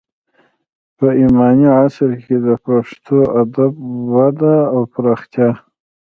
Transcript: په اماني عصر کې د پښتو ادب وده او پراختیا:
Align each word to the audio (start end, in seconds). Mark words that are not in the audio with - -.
په 0.97 1.07
اماني 1.23 1.67
عصر 1.81 2.09
کې 2.23 2.35
د 2.45 2.49
پښتو 2.65 3.17
ادب 3.41 3.73
وده 4.13 4.55
او 4.73 4.81
پراختیا: 4.93 5.49